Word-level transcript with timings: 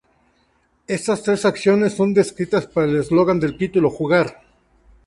Estas 0.87 1.21
tres 1.21 1.45
acciones 1.45 1.93
son 1.95 2.11
descritas 2.11 2.65
por 2.65 2.85
el 2.85 2.97
eslogan 2.97 3.39
del 3.39 3.55
título: 3.55 3.91
"Jugar. 3.91 4.35